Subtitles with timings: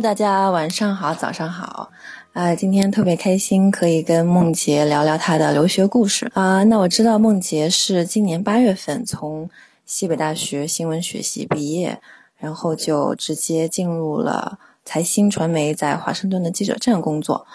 [0.00, 1.90] 大家晚上好，早上好，
[2.34, 6.62] 啊，今天特别开心，可以跟梦洁聊聊她的留学故事啊。
[6.64, 9.48] 那我知道梦洁是今年八月份从
[9.86, 11.98] 西北大学新闻学系毕业，
[12.36, 17.46] 然后就直接进入了财新传媒在华盛顿的记者站工作。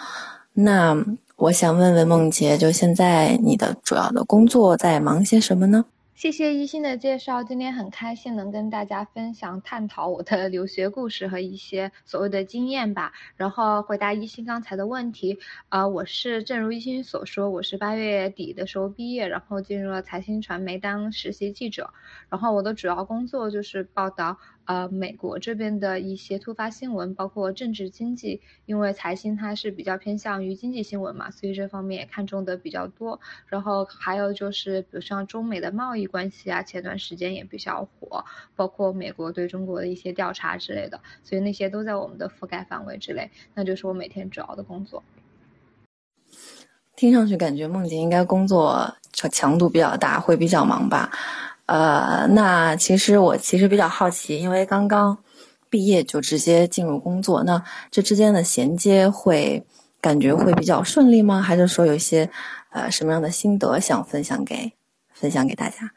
[0.54, 0.96] 那
[1.36, 5.84] 我想问问梦洁，就现在你的主要的工作在忙些什么呢？
[6.14, 13.12] 谢谢一心的介绍，今天很开心能跟大家分享、探讨我的留学故事和一些所谓的经验吧。
[13.34, 15.38] 然后回答一心刚才的问题，
[15.70, 21.92] 呃，我是正如一心所说，我是八月底的时候毕业，然后进入了财新传媒当实习记者。
[22.28, 24.38] 然后我的主要工作就是报道。
[24.64, 33.18] 呃，美国这边的一些突发新闻，包括政治经济，因为财新它是比较偏向于经济新闻嘛，所以这方面也看重的比较多。
[33.46, 45.02] 然后还有就是，比如像中美的贸易关系啊，前段时间也比较火，包括美国对中国的一些调查之类的，所以那些都在我们的覆盖范围之内，那就是我每天主要的工作。
[46.94, 51.10] 听上去感觉梦洁应该工作强度比较大，会比较忙吧？
[51.66, 55.16] 呃，那其实我其实比较好奇，因为刚刚
[55.70, 59.64] 毕业就直接进入工作，那这之间的衔接会
[60.00, 61.40] 感觉会比较顺利吗？
[61.40, 62.28] 还是说有一些
[62.70, 64.72] 呃什么样的心得想分享给
[65.12, 65.90] 分享给大家？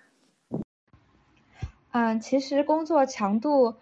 [1.92, 3.76] 嗯，其实工作强度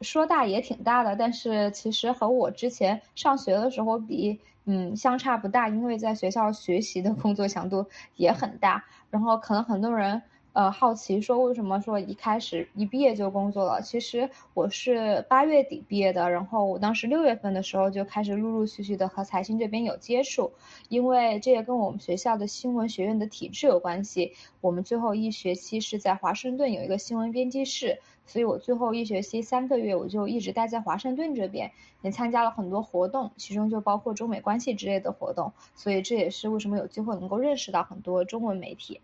[0.00, 7.86] 说大也挺大的，但是其实和我之前上学的时候比，嗯，相差不大，因为在学校学习的工作强度
[8.16, 10.20] 也很大，然后可能很多人。
[10.52, 13.80] 呃，好奇说为什么说一开始一毕业就工作了？
[13.82, 20.50] 其实我是八月底毕业的，然后我当时六月份的时候就开始陆陆续续的和财新这边有接触，
[20.88, 24.32] 因为这也跟我们学校的新闻学院的体制有关系。
[24.60, 31.70] 我们最后一学期是在华盛顿有一个新闻编辑室，所以我最后一学期三个月我就一直待在华盛顿这边，
[32.02, 39.00] 也参加了很多活动，其中就包括中美关系之类的活动，所以这也是为什么有机会能够认识到很多中文媒体。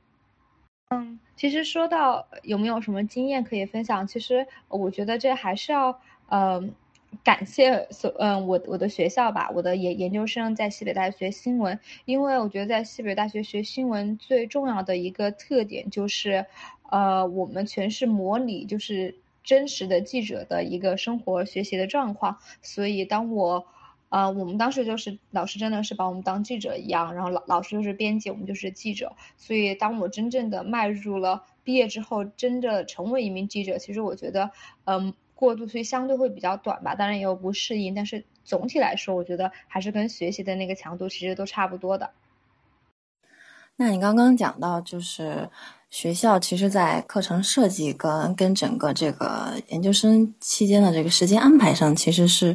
[0.91, 6.73] 嗯，其实说到有没有什么经验可以分享，其实我觉得这还是要嗯
[7.25, 16.47] 感谢所嗯我我的学校吧，我的研研究生在西北大学新闻，因为我觉得在西北大学学新闻最重要的一个特点就是，
[16.91, 23.67] 呃，我们全是模拟就是真实的记者的一个生活学习的状况，所以当我。
[24.09, 29.17] 呃，我们当时就是老师真的是把我们当记者一样，然后老老师就是编辑，我们就是记者。
[29.37, 34.53] 所以当我真正的迈入了毕业之后，真的成为一名记者，其实我觉得，
[34.85, 42.11] 嗯，过渡期相对会比较短吧，当然也有不适应，但是总体来说，我觉得还是跟学习的那个强度其实都差不多的。
[43.75, 45.51] 那你刚刚讲到，就是
[45.91, 52.55] 学校其实在课程设计跟跟整个这个研究生期间的这个时间安排上，其实是。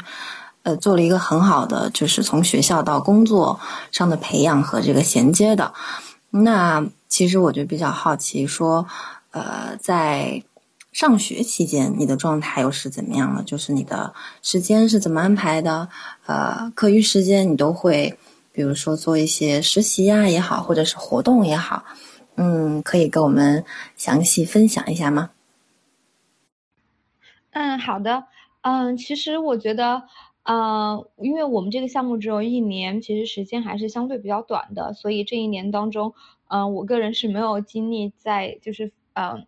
[0.63, 3.59] 呃，做了一个很好的，就是从学校到工作
[3.91, 5.73] 上的培养和这个衔接的。
[6.29, 8.85] 那其实我就比较好奇，说，
[9.31, 10.43] 呃，在
[10.91, 13.41] 上学期间，你的状态又是怎么样的？
[13.43, 14.13] 就是你的
[14.43, 15.89] 时间是怎么安排的？
[16.27, 18.17] 呃，课余时间你都会，
[18.53, 21.83] 比如说做一些实习呀也好，或者是活动也好，
[22.35, 23.65] 嗯，可以跟我们
[23.97, 25.31] 详细分享一下吗？
[27.51, 28.25] 嗯，好的。
[28.61, 30.03] 嗯，其实我觉得。
[30.43, 36.13] 呃，因为我们这个项目只有一年，其实时间还是相对比较短的，所以这一年当中，
[36.47, 39.45] 嗯，我个人是没有精力在就是呃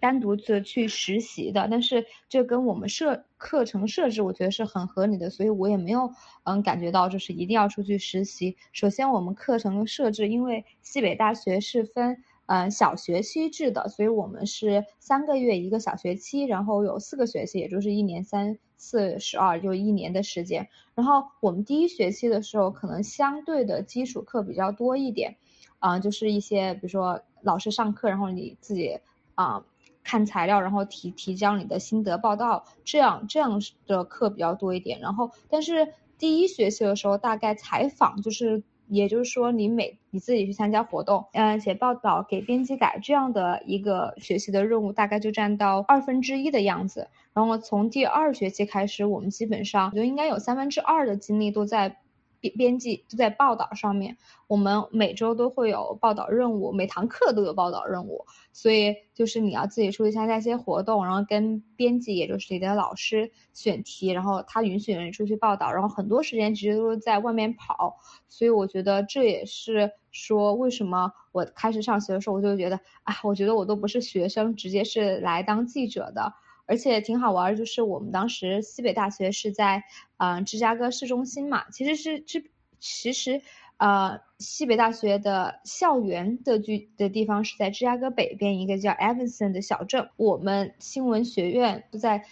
[0.00, 1.68] 单独的去实习的。
[1.70, 6.10] 但是这跟我们设课程设置，我觉得是很合理的，所以我也没有
[6.42, 8.56] 嗯感觉到就是一定要出去实习。
[8.72, 18.58] 首先，我们课程的设置，因为西北大学是分嗯小学期制的，所以我们是三个月一个小学期，然后有四个学期，也就是一年三。
[18.84, 25.36] 四十二就一年的时间，然后我们第一学期的时候，可能相对的基础课比较多一点，
[25.78, 28.98] 啊，就是一些比如说老师上课，然后你自己
[29.36, 29.64] 啊
[30.02, 34.98] 看材料，然后提提交你的心得报道，这样这样的课比较多一点。
[34.98, 38.64] 然后，但是第一学期的时候，大概采访就是。
[38.94, 47.08] 也就是说，你每你自己去参加活动，嗯，写报道、给编辑改这样的一个学习的任务，大概就占到二分之一的样子。
[47.32, 51.96] 然后从第二学期开始，我们基本上就应该有三分之二的精力都在。
[52.42, 54.18] 编编辑就在报道上面，
[54.48, 67.96] 我们每周都会有报道任务，每堂课都有报道任务，所以就是你要自己出去参加一些活动，然后跟编辑，也就是你的老师选题，然后他允许你出去报道，然后很多时间其实都是在外面跑，
[68.28, 76.34] 所以我觉得这也是说为什么我开始上学的时候我就觉得啊，我觉得我都不是学生，直接是来当记者的。
[76.72, 79.84] 而且挺好玩，就是我们当时西北大学是在
[80.16, 83.42] 嗯芝加哥市中心嘛，其实是芝其实
[83.76, 92.24] 呃西北大学的校园的居的地方是在芝加哥北边一个叫 Evanson 的小镇，我们新闻学院就在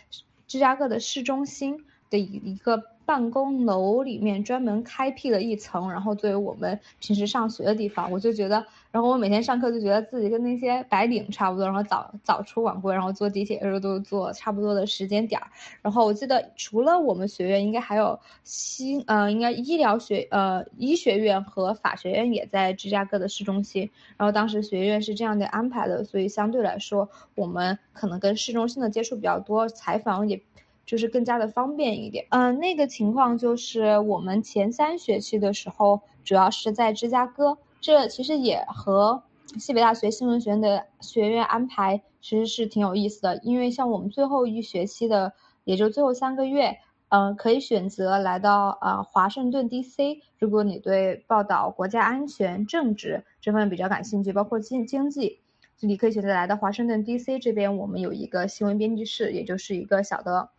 [0.46, 2.82] 芝加哥的市中心的一一个。
[3.11, 15.49] 办公楼里面专门开辟了一层，然后作为我们平时上学的地方，我就觉得，然后我每天上课就觉得自己跟那些白领差不多，然后早早出晚归，然后坐地铁的时候都坐差不多的时间点儿。
[15.83, 23.91] 然后我记得除了我们学院，应该还有新，呃，应该医疗学，呃，医学院和法学院也在芝加哥的市中心。
[24.19, 30.41] 然后当时学院是这样的安排的，所以相对来说，我们可能跟市中心的接触比较多，采访也。
[30.90, 39.22] 就是更加的方便一点，嗯，那个情况就是我们前三学期的时候，主要是在芝加哥，这其实也和
[39.56, 45.32] 西北大学新闻学院的学院安排其实是挺有意思的，因为像我们最后一学期的，
[45.62, 46.78] 也就最后三个月，
[47.10, 55.38] 嗯，可以选择来到呃华盛顿 DC，如果你对报道国家安全、政治这方面比较感兴趣，包括经经济，
[55.78, 60.50] 你可以选择来到华盛顿 DC 这边，我们有一个新闻编辑室，也就是一个小的。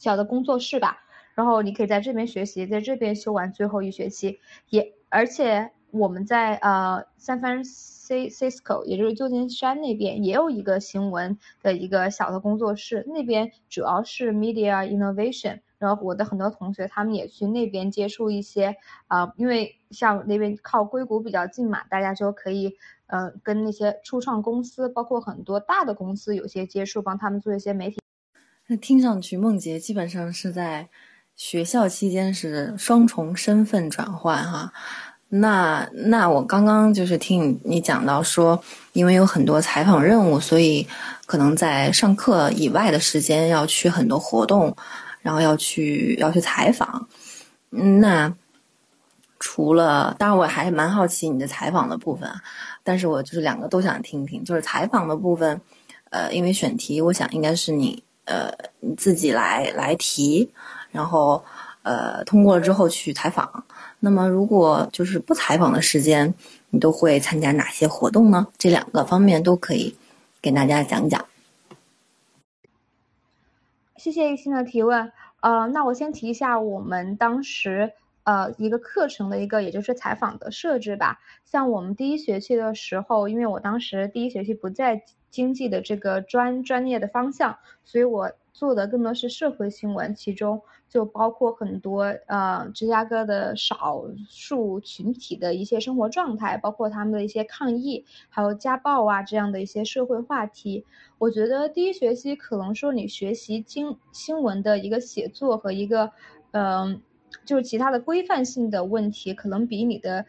[0.00, 0.98] 小的工作室吧，
[1.34, 18.76] 然后你可以在这边学习，在这边修完最后一学期，也而且我们在呃三藩 Cisco，也就是旧金山那边也有一个新闻的一个小的工作室，那边主要是 media innovation，然后我的很多同学他们也去那边接触一些
[19.06, 22.74] 啊，因为像那边靠硅谷比较近嘛，大家就可以
[23.06, 27.99] 呃跟那些初创公司，包括很多大的公司有些接触，帮他们做一些媒体。
[28.72, 30.88] 那听上去，梦洁基本上是在
[31.34, 34.72] 学校期间是双重身份转换哈。
[35.28, 38.62] 那那我刚刚就是听你讲到说，
[38.92, 40.86] 因为有很多采访任务，所以
[41.26, 44.76] 可能在上课以外的时间要去很多活动，
[45.20, 47.08] 然后要去要去采访。
[47.70, 48.32] 那
[49.40, 52.30] 除了，当然我还蛮好奇你的采访的部分，
[52.84, 55.60] 但是我就是两个都想听听，就是采访的部分，
[56.10, 58.04] 呃，因为选题，我想应该是你。
[58.24, 60.50] 呃，你自己来来提，
[60.90, 61.42] 然后
[61.82, 63.64] 呃通过了之后去采访。
[63.98, 66.32] 那么如果就是不采访的时间，
[66.70, 68.46] 你都会参加哪些活动呢？
[68.56, 69.96] 这两个方面都可以
[70.40, 71.24] 给大家讲讲。
[73.96, 75.12] 谢谢一心的提问。
[75.40, 77.92] 呃，那我先提一下我们当时
[78.24, 81.20] 呃一个课程的一个，也就是采访的设置吧。
[81.44, 85.02] 像我们第一学期的时候，因为我当时第一学期不在。
[85.30, 100.84] 经济的这个专专业的方向，所以我做的更多是社会新闻，其中就包括很多呃芝加哥的少数群体的一些生活状态，包括他们的一些抗议，还有家暴啊这样的一些社会话题。
[101.18, 106.10] 我觉得第一学期可能说你学习经新闻的一个写作和一个
[106.50, 107.00] 嗯，
[107.44, 110.26] 就是其他的规范性的问题，可能比你的。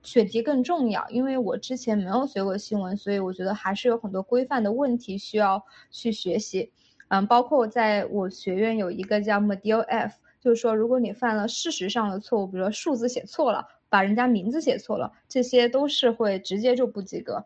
[0.00, 6.72] 选题更重要，因为我之前没有学过新闻，所以我觉得还是有很多规范的问题需要去学习。
[7.08, 17.44] 嗯，包括在我学院有一个叫 Model F，就是说如果你犯了事实上的错误，比如说数字写错了，把人家名字写错了，这些都是会直接就不及格。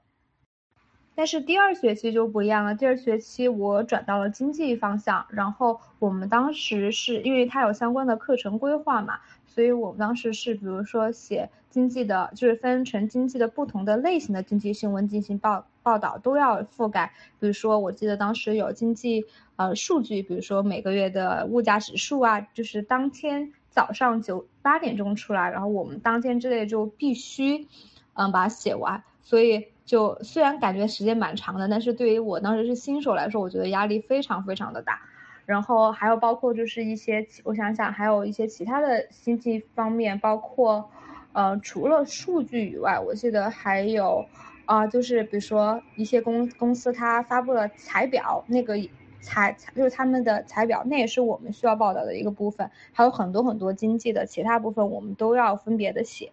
[1.15, 9.21] 但是第二学期就不一样了，第二学期我转到了经济方向，然后我们当时是因为它有相关的课程规划嘛。
[9.45, 17.13] 所以我们当时是，比如说写经济的，就是分成经济的不同的类型的经济新闻进行报报道，都要覆盖。
[17.39, 19.27] 比如说，我记得当时有经济
[19.57, 27.69] 呃数据，比如说每个月的物价指数啊，就是当天早上九八点钟出来，然后我们当天之内就必须
[28.15, 29.05] 嗯把它写完。
[29.21, 35.01] 所以就虽然感觉时间蛮长的，但是对于我当时是新手来说，我觉得压力非常非常的大。
[35.45, 40.89] 然后还有包括就是一些，我想想，还有一些其他的经济方面，包括，
[41.33, 44.25] 呃，除了数据以外，我记得还有，
[44.67, 48.77] 啊，就是比如说一些公公司它发布了财表，那个
[49.21, 56.31] 财就是他们的财表，那也是我们需要报道的一个部分，还有很多很多经济的其他部分，我们都要分别的写。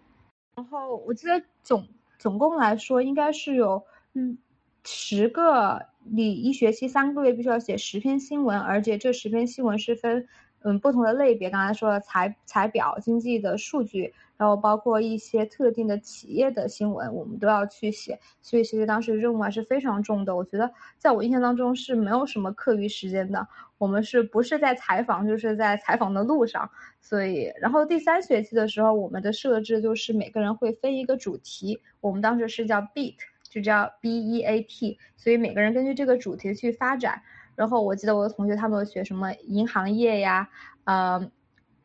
[0.56, 1.88] 然后我记得总
[2.20, 4.38] 总共来说应该是有，嗯，
[4.84, 5.88] 十个。
[6.12, 10.28] 你一学期三个月必须要写十篇新闻，而且这十篇新闻是分
[10.64, 11.50] 嗯不同的类别。
[11.50, 18.20] 刚才说了财财表、经济的数据，然后包括一些特定的企业的新闻，我们都要去写。
[18.42, 20.36] 所以其实当时任务还是非常重的。
[20.36, 23.48] 我觉得在我印象当中是没有什么课余时间的，
[23.78, 26.70] 我们是不是在采访就是在采访的路上。
[27.02, 33.16] 所以，然后第三学期的时候，我们的设置就是每个人会分一个主题，我们当时是叫 beat。
[33.50, 37.20] 就叫 B E A T，所以每个人根据这个主题去发展。
[37.60, 40.48] 然后我记得我的同学他们学什么银行业呀，
[40.86, 41.30] 呃，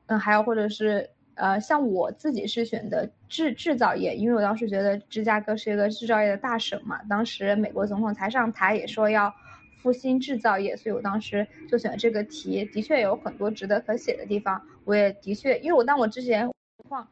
[0.07, 9.35] 嗯，还有或者是呃，像我自己是选的制制造业，因为我当时觉得芝加哥是一个制造业的大省嘛，当时美国总统才上台也说要
[9.83, 16.49] 复兴制造业，所以我当时就选这个题，的确有很多值得可写的地方，我也的确，因为我当我之前
[16.89, 17.05] 况。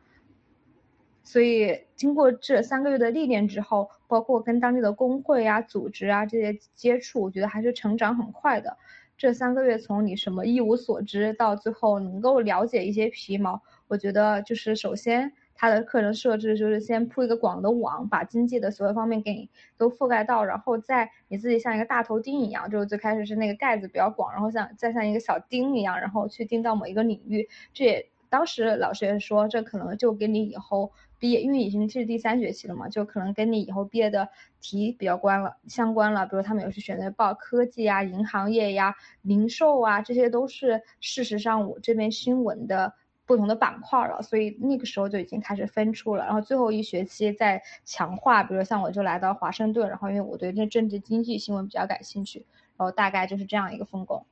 [1.24, 8.76] 所以经过这三个月的历练之后，包括跟当地的工会啊、组织啊这些接触，我觉得还是成长很快的。
[9.16, 27.48] 这三个月从你什么一无所知到最后能够了解一些皮毛，我觉得就是首先它的课程设置就是先铺一个广的网，把经济的所有方面给你都覆盖到，然后再你自己像一个大头钉一样，就是最开始是那个盖子比较广，然后像再像一个小钉一样，然后去钉到某一个领域。
[27.72, 30.90] 这也当时老师也说，这可能就给你以后。
[31.18, 34.28] 毕业，因为已经是第三学期了嘛，就可能跟你以后毕业的
[34.60, 36.26] 题比较关了，相关了。
[36.26, 42.92] 比如他们有些选择报科技啊、银行业呀、零售啊，这些都是事实上我这边新闻的
[43.24, 44.20] 不同的板块了。
[44.20, 48.42] 所以那个时候就已经开始分出了，然后最后一学期再强化。
[48.42, 52.44] 比如像我就来到华盛顿，然后因为我对这政治经济新闻比较感兴趣，
[52.76, 54.26] 然后大概就是这样一个分工。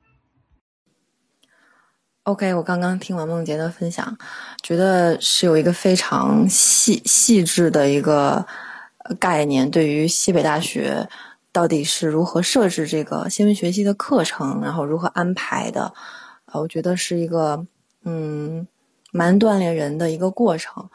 [2.25, 4.17] OK，我刚刚听完梦洁的分享，
[4.63, 8.47] 觉得是有一个非常细细致的一个
[9.19, 11.09] 概念，对于西北大学
[11.51, 15.95] 到底是如何设置这个新闻学习的课程，然后如何安排的，
[16.45, 17.67] 啊，我觉得是一个
[18.05, 18.69] 嗯
[19.13, 20.91] 蛮锻炼人的一个过程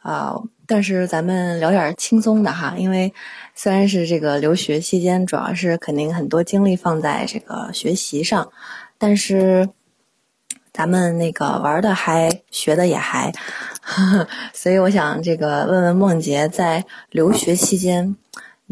[0.00, 0.34] 啊。
[0.66, 3.12] 但是咱们聊点轻松的哈，因为
[3.54, 8.50] 虽然是这个留学期间，主要是肯定很多精力放在这个学习上，
[8.96, 9.68] 但是。
[10.80, 13.30] 咱们那个玩的还学的也还，
[14.54, 18.16] 所以我想这个问问梦洁，在留学期间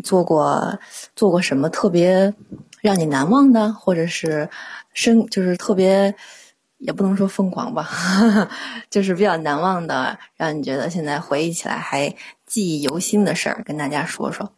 [0.03, 0.79] 做过
[1.15, 2.33] 做过什么特别
[2.81, 4.49] 让你难忘的，或者是
[4.95, 6.15] 深就是特别
[6.79, 7.87] 也不能说疯狂吧，
[8.89, 12.09] 就是比较难忘的，让你觉得现在回忆起来还
[12.47, 14.51] 记忆犹新的事儿，跟大家说说。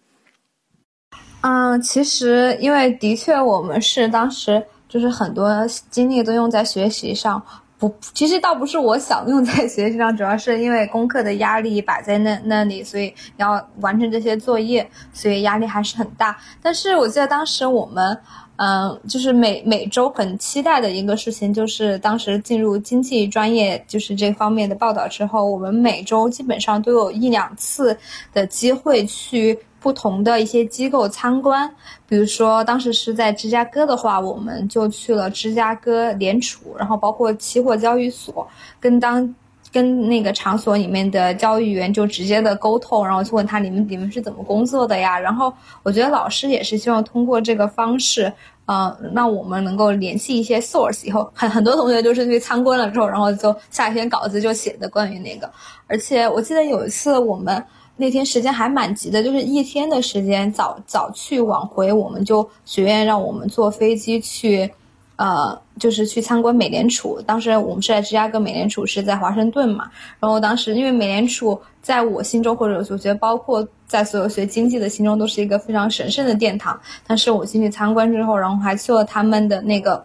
[1.41, 4.65] 嗯，其实因为的确我们是当时。
[4.91, 5.49] 就是很多
[5.89, 7.41] 精力都用在学习上，
[7.79, 16.37] 不，其实倒不是我想用在学习上，主要是因为功课的压力摆在那那里，所以要完成这些作业，所以压力还是很大。
[16.61, 18.19] 但是我记得当时我们，
[18.63, 27.97] 嗯，就是每每周很期待的一个事情，就是当时进入经济专业，就是这方面的报道之后，我们每周基本上都有一两次
[28.35, 29.59] 的机会去。
[29.83, 31.67] 不同的一些机构参观，
[32.07, 38.47] 比如说当时是在芝加哥的话，我们就去了芝加哥联储，然后包括期货交易所，
[38.79, 39.35] 跟当
[39.73, 45.19] 跟那个场所里面的交易员就直接的沟通，然后去问他你们你们是怎么工作的呀？
[45.19, 48.33] 然后我觉得老师也是希望通过这个方式，
[48.67, 55.51] 呃，让我们能够联系一些 source，以后很很多同学就是去参观了之后，然后就下一篇稿子就写的关于那个，
[55.87, 57.65] 而且我记得有一次我们。
[57.97, 64.73] 那天时间还蛮急的，就是一天的时间，早早去晚回，我们就学院让我们坐飞机去，
[65.21, 67.21] 呃，就是去参观美联储。
[67.27, 69.91] 当时我们是在芝加哥，美联储是在华盛顿嘛。
[70.19, 76.81] 然后当时因为美联储在我心中，或者我觉得包括在所有学经济的心中，都是一个非常神圣的殿堂。
[77.07, 80.03] 但是我进去参观之后，然后还去了他们的那个。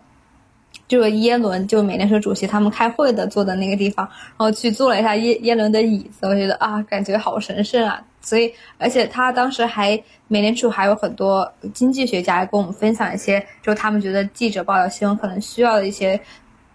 [0.87, 7.99] 就是耶伦，就美联储主席他们开会的坐的那个地方，然后去坐了一下耶耶伦的椅子，我觉得啊，感觉好神圣啊！
[8.21, 16.19] 所以，而且他当时还美联储还有很多经济学家跟我们分享一些，就他们觉得记者报道新闻可能需要的一些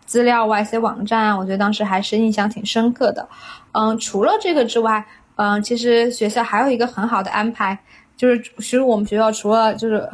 [0.07, 3.29] 资料啊，一些网站啊，我觉得当时还是印象挺深刻的。
[3.73, 5.05] 嗯，除了这个之外，
[5.37, 7.79] 嗯，其实学校还有一个很好的安排，
[8.17, 10.09] 就是其实我们学校除了就是。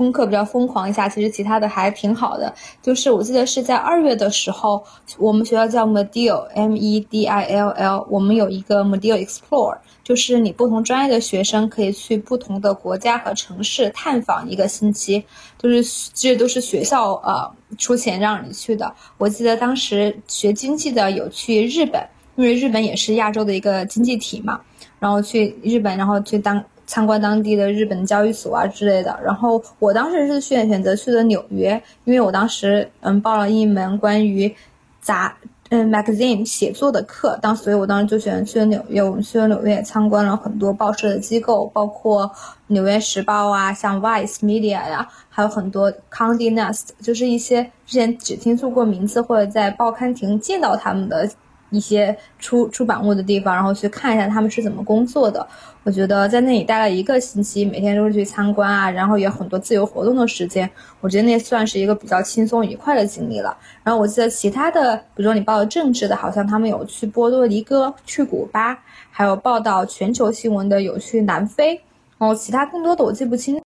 [0.00, 2.50] 功课比较疯狂一下，其实其他的还挺好的。
[2.80, 4.82] 就是我记得是在二月的时候，
[5.18, 15.22] 我们学校叫 Medill，M E D I L L，我们有一个 Medill Explore，就是你不同专业的学生可以去不同的国家和城市探访一个星期，
[15.58, 18.90] 就是这都是学校呃出钱让你去的。
[19.18, 22.02] 我记得当时学经济的有去日本，
[22.36, 24.62] 因为日本也是亚洲的一个经济体嘛，
[24.98, 26.64] 然后去日本，然后去当。
[26.90, 34.52] 参观当地的日本交易所啊之类的，然后我当时是选选择去的纽约，因为我当时嗯报了一门关于
[35.00, 35.36] 杂
[35.68, 39.00] 嗯 magazine 写作的课，当所以我当时就选择去了纽约。
[39.00, 42.28] 我们去了纽约，参观了很多报社的机构，包括
[42.66, 51.30] 纽约时报啊，像 Vice Media 呀，还有很多 Condé Nast，就是一些之前只听说过名字或者在报刊亭见到他们的
[51.70, 55.46] 一些出出版物的地方，然后去看一下他们是怎么工作的。
[55.82, 60.68] 我觉得在那里待了一个星期，每天都是去参观啊，然后也有很多自由活动的时间。
[61.00, 63.56] 我觉得那算是一个比较轻松愉快的经历了。
[63.82, 68.78] 然后我记得其他的，比如说你报的政治的，好像他们有去波多黎各、去古巴，
[69.10, 71.80] 还有报道全球新闻的有去南非。
[72.18, 73.58] 然后其他更多的我记不清。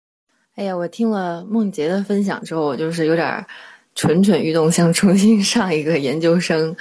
[0.55, 3.43] 哎呀，我听了梦洁的分享之后，我就是有点
[3.95, 6.75] 蠢蠢欲动，想重新上一个研究生。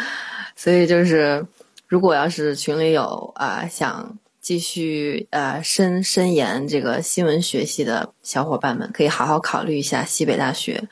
[0.63, 1.45] 所以就是，
[1.89, 4.17] 如果要是群里有啊想。
[4.41, 10.89] 继续呃深深研这个新闻学系的小伙伴们，可以好好考虑一下西北大学。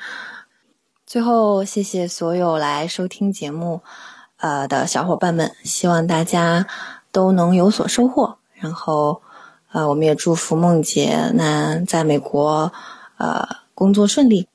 [1.05, 3.83] 最后，谢谢所有来收听节目
[4.37, 6.65] 呃的小伙伴们，希望大家
[7.11, 8.39] 都能有所收获。
[8.55, 9.21] 然后，
[9.73, 12.73] 呃，我们也祝福梦姐那在美国
[13.19, 14.47] 呃工作顺利。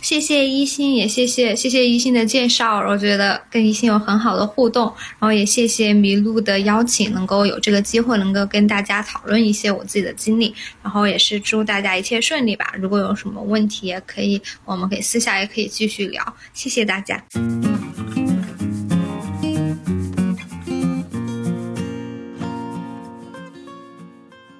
[0.00, 4.86] 谢谢一心，也谢谢谢谢一心的介绍，我觉得跟一心有很好的互动，
[5.18, 12.72] 然后也谢谢麋鹿的邀请，能够有这个机会能够跟大家讨论一些我自己的经历，然后也是祝大家一切顺利吧。
[12.78, 16.34] 如果有什么问题，也可以，我们可以私下也可以继续聊。
[16.54, 17.22] 谢谢大家。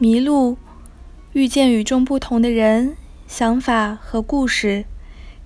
[0.00, 0.58] 麋鹿
[1.32, 2.96] 遇见与众不同的人、
[3.28, 4.84] 想法和故事。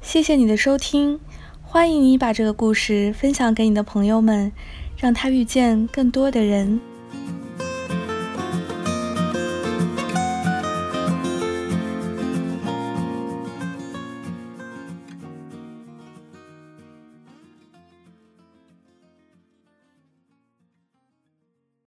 [0.03, 1.19] 谢谢你的收听，
[1.63, 4.53] 欢迎你把这个故事分享给你的朋友们，
[4.97, 6.81] 让他遇见更多的人。